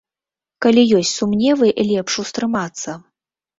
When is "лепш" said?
1.91-2.19